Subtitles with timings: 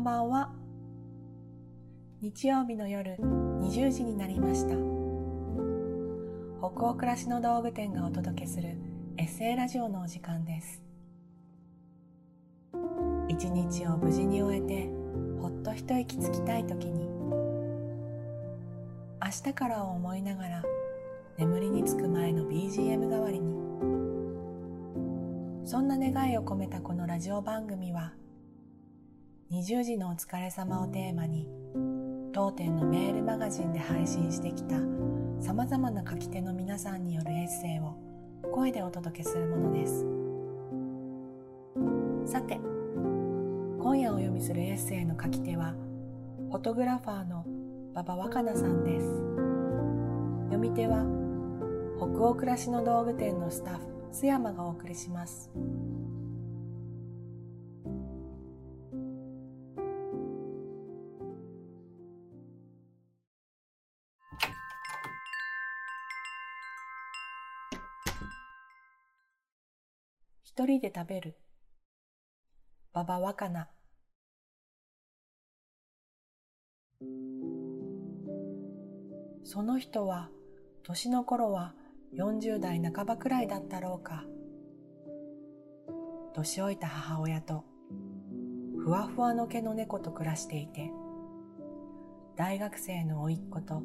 [0.00, 0.50] んばんは。
[2.22, 4.70] 日曜日の夜20時になりました。
[6.58, 8.78] 北欧暮らしの道具店がお届けする
[9.18, 10.82] エッセイラジオのお時間です。
[13.28, 14.88] 一日を無事に終えて
[15.38, 17.06] ほっと一息つきたい時に
[19.22, 20.62] 明日からを思いながら
[21.36, 23.54] 眠りにつく前の BGM 代わりに
[25.64, 28.14] そんな願いを込めたこのラジオ番組は
[29.52, 31.48] 20時のお疲れ様をテーマに
[32.32, 34.76] 当店のメールマガジンで配信してきた
[35.40, 37.96] さまざまな書き手の皆さんによるエッセイを
[38.52, 40.06] 声でお届けするものです。
[42.32, 42.60] さて
[43.82, 45.74] 今夜お読みするエッセイの書き手は
[46.50, 47.44] フォトグラファーの
[47.90, 49.06] 馬場若菜さんです。
[50.44, 51.04] 読み手は
[51.96, 53.82] 北欧暮らしの道具店のスタッフ
[54.12, 55.50] 須山がお送りします。
[70.50, 71.36] 一人で食べる。
[72.92, 73.68] 馬場若菜。
[79.44, 80.28] その人は
[80.82, 81.72] 年の頃は
[82.16, 84.24] 40代半ばくらいだったろうか。
[86.34, 87.64] 年老いた母親と
[88.76, 90.90] ふわふわの毛の猫と暮らしていて
[92.34, 93.84] 大学生の甥っ子と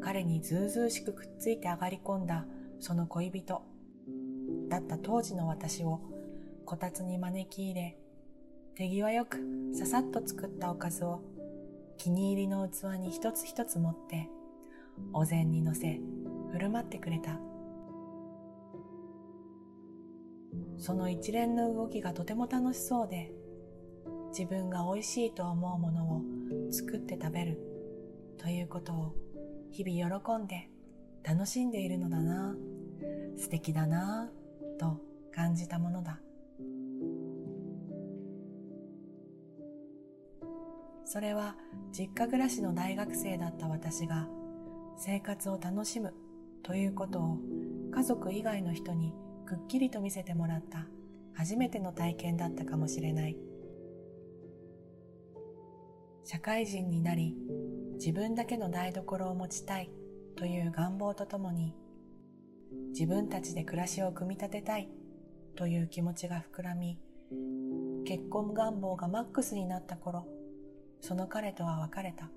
[0.00, 2.46] 彼にずうずうしくくっついて上がり込んだ
[2.78, 3.75] その恋人。
[4.68, 6.00] だった当時の私を
[6.64, 7.98] こたつに招き入れ
[8.74, 9.38] 手際よく
[9.72, 11.20] ささっと作ったおかずを
[11.96, 14.28] 気に入りの器に一つ一つ持って
[15.12, 16.00] お膳に乗せ
[16.52, 17.38] 振る舞ってくれた。
[20.78, 23.32] その一連の動きがとても楽しそうで
[24.28, 26.22] 自分が美味しいと思うものを
[26.70, 27.58] 作って食べる
[28.38, 29.14] ということを
[29.70, 30.68] 日々喜んで
[31.24, 32.54] 楽しんでいるのだな。
[33.36, 34.30] 素敵だな。
[34.76, 35.00] と
[35.34, 36.20] 感じたものだ。
[41.04, 41.54] それは
[41.92, 44.28] 実家暮らしの大学生だった私が
[44.98, 46.12] 生活を楽しむ
[46.62, 47.38] ということを
[47.94, 49.14] 家族以外の人に
[49.46, 50.86] くっきりと見せてもらった
[51.32, 53.36] 初めての体験だったかもしれない。
[56.24, 57.36] 社会人になり
[57.98, 59.90] 自分だけの台所を持ちたい
[60.34, 61.72] という願望とともに
[62.90, 64.88] 自分たちで暮らしを組み立てたい
[65.54, 66.98] という気持ちが膨らみ
[68.06, 70.26] 結婚願望がマックスになった頃
[71.00, 72.30] その彼とは別れた。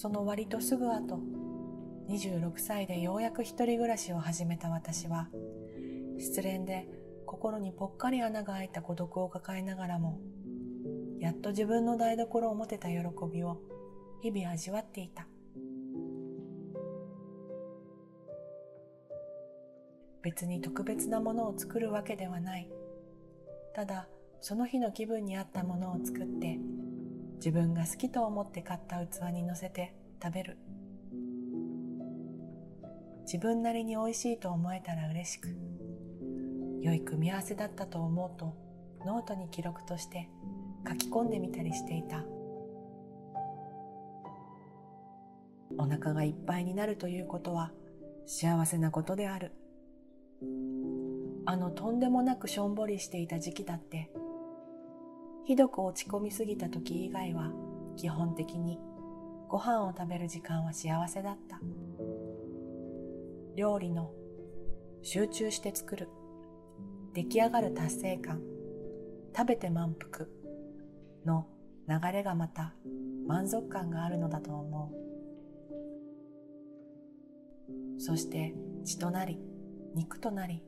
[0.00, 1.20] その割とすぐ後
[2.08, 5.28] 26歳でようやく一人暮らしを始めた私は
[6.18, 6.88] 失恋で
[7.26, 10.18] 心にぽっかり穴が開いた孤独を抱えながらも
[11.20, 12.96] やっと自分の台所を持てた喜
[13.30, 13.60] びを
[14.22, 15.26] 日々味わっていた。
[20.22, 22.70] 別に特別なものを作るわけではない。
[23.74, 24.08] ただ
[24.40, 26.58] その日の気分に合ったものを作って
[27.36, 30.58] 自分が好きと思って買った器に乗せて食べる。
[33.22, 35.48] 自分なりに美味しいと思えたら嬉しく
[36.82, 38.54] 良い組み合わせだったと思うと
[39.06, 40.28] ノートに記録として
[40.86, 42.24] 書き込んでみたりしていた。
[45.78, 47.72] お腹がいっぱいになるということは
[48.26, 49.52] 幸せなことである。
[51.46, 54.10] あのとんでもなくしょんぼりしていた時期だって
[55.44, 57.50] ひどく落ち込みすぎた時以外は
[57.96, 58.78] 基本的に
[59.48, 61.60] ご飯を食べる時間は幸せだった。
[63.56, 64.12] 料理の
[65.02, 66.08] 集中して作る。
[67.14, 68.40] 出来上がる達成感。
[69.36, 70.28] 食べて満腹
[71.26, 71.46] の
[71.88, 72.74] 流れがまた
[73.26, 75.09] 満足感があるのだと思う。
[78.00, 78.54] そして
[78.84, 79.38] 血となり
[79.94, 80.64] 肉となり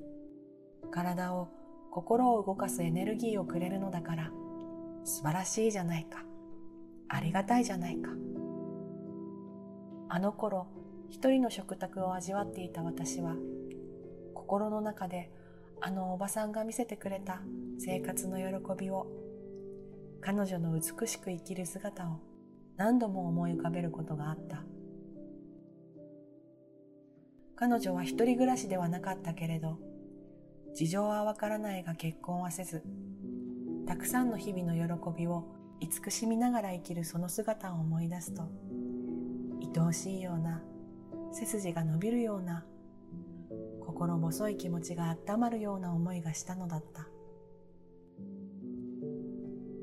[0.90, 1.48] 体を
[1.90, 4.30] 心を動かすエネルギーをくれるのだから
[5.04, 6.24] 素晴らしいじゃないか。
[7.08, 8.10] ありがたいじゃないか。
[10.08, 10.66] あの頃
[11.08, 13.34] 一人の食卓を味わっていた私は
[14.34, 15.30] 心の中で
[15.80, 17.40] あのおばさんが見せてくれた
[17.78, 18.44] 生活の喜
[18.78, 19.06] びを
[20.20, 22.20] 彼女の美しく生きる姿を
[22.76, 24.62] 何度も思い浮かべることがあった。
[27.56, 29.78] 彼女は一人暮らしではなかったけれど
[30.74, 32.82] 事情はわからないが結婚はせず
[33.86, 35.44] たくさんの日々の喜びを
[35.80, 38.48] 慈しみながら生きるその姿を思い出すと
[39.76, 40.62] 愛おしいような
[41.32, 42.64] 背筋が伸びるような
[43.80, 47.08] 心細い気持ちが温まるような思いがしたのだった。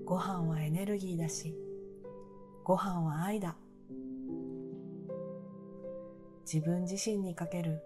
[0.10, 1.56] ご飯はエネルギーだし
[2.64, 3.56] ご飯は愛だ。
[6.52, 7.84] 自分自身にかける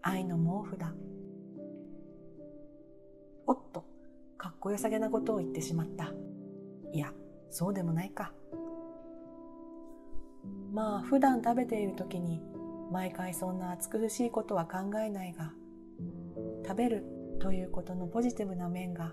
[0.00, 0.94] 愛の毛布だ。
[3.46, 3.84] おっと
[4.38, 6.14] かっこよさげなことを言ってしまった。
[6.90, 7.12] いや
[7.50, 8.32] そうでもないか。
[10.72, 12.40] まあ普段食べている時に
[12.90, 15.52] 毎回そんな暑苦しいことは考えないが
[16.64, 17.04] 食べる
[17.40, 19.12] ということのポジティブな面が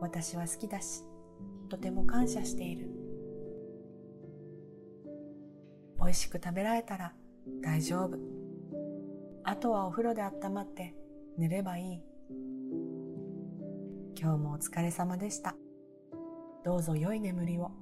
[0.00, 1.02] 私は好きだし
[1.68, 2.88] とても感謝している。
[6.00, 7.12] 美味しく食べられたら
[7.62, 8.18] 大丈夫。
[9.44, 10.94] あとはお風呂で温まって
[11.36, 12.00] 寝ればいい。
[14.18, 15.56] 今日もお疲れ様でした。
[16.64, 17.72] どうぞ良い眠りを。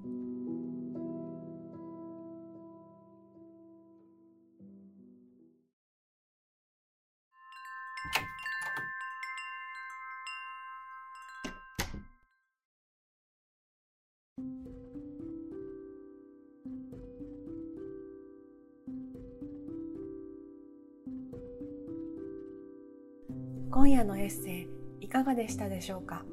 [23.73, 24.67] 今夜のエッセ
[25.01, 26.25] イいかがでしたでしょうか？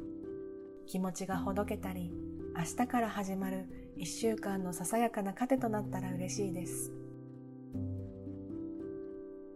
[0.88, 2.12] 気持ちがほどけたり
[2.58, 3.66] 明日から始まる
[4.00, 6.92] 1週間のささやかな糧となったら嬉しいです。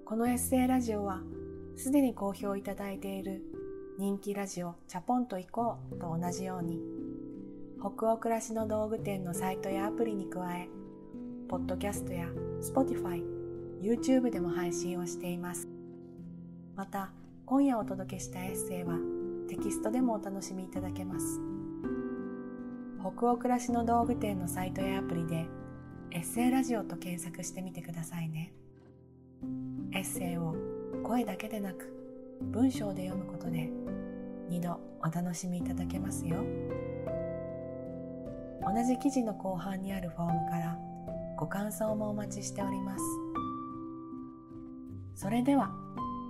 [0.05, 1.23] このエッセイラジオは
[1.75, 3.41] すでに好評いただいている
[3.97, 6.79] 人気ラジオチャポンと行こうと同じように
[7.79, 10.69] 北欧暮らしの道具店のサイトやアプリに加え
[11.49, 12.27] ポッドキャストや
[12.61, 13.23] Spotify、
[13.81, 15.67] YouTube でも配信をしています。
[16.75, 17.11] また
[17.51, 18.95] 今夜お届けしたエッセイは
[19.49, 21.41] テキストでもお楽しみいただけます。
[23.01, 25.47] 北欧暮らしの道具店のサイトやアプリで
[26.11, 28.53] エッセイラジオと検索してみてくださいね。
[29.91, 30.55] エッセイを
[31.03, 31.93] 声だけでなく
[32.39, 33.69] 文章で読むことで
[34.49, 36.37] 2度お楽しみいただけますよ。
[38.61, 40.79] 同じ記事の後半にあるフォームから
[41.35, 43.03] ご感想もお待ちしております。
[45.15, 45.75] それでは